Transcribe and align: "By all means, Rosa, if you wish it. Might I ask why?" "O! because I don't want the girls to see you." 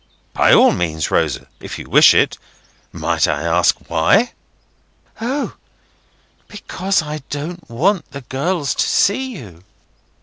"By 0.33 0.51
all 0.51 0.71
means, 0.71 1.11
Rosa, 1.11 1.45
if 1.59 1.77
you 1.77 1.87
wish 1.87 2.15
it. 2.15 2.39
Might 2.91 3.27
I 3.27 3.43
ask 3.43 3.75
why?" 3.87 4.31
"O! 5.21 5.53
because 6.47 7.03
I 7.03 7.21
don't 7.29 7.69
want 7.69 8.09
the 8.09 8.21
girls 8.21 8.73
to 8.73 8.83
see 8.83 9.33
you." 9.37 9.63